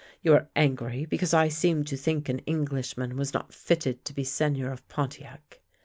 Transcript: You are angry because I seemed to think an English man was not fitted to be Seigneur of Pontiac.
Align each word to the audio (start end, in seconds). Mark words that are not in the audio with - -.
You 0.23 0.33
are 0.33 0.49
angry 0.55 1.05
because 1.05 1.31
I 1.31 1.47
seemed 1.49 1.85
to 1.89 1.95
think 1.95 2.27
an 2.27 2.39
English 2.47 2.97
man 2.97 3.17
was 3.17 3.35
not 3.35 3.53
fitted 3.53 4.03
to 4.05 4.15
be 4.15 4.23
Seigneur 4.23 4.71
of 4.71 4.87
Pontiac. 4.87 5.59